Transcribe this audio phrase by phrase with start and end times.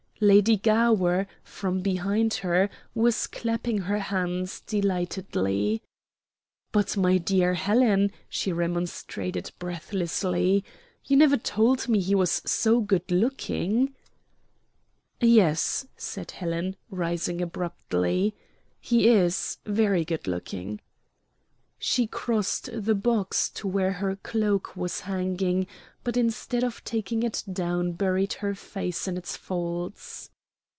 [0.23, 5.81] Lady Gower, from behind her, was clapping her hands delightedly.
[6.71, 10.63] "But, my dear Helen," she remonstrated breathlessly,
[11.05, 13.95] "you never told me he was so good looking."
[15.19, 18.35] "Yes," said Helen, rising abruptly,
[18.79, 20.81] "he is very good looking."
[21.83, 25.65] She crossed the box to where her cloak was hanging,
[26.03, 30.29] but instead of taking it down buried her face in its folds.